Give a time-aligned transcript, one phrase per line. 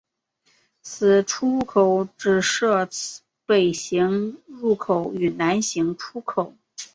[0.81, 2.89] 此出入口只设
[3.45, 6.55] 北行入口与南行出口。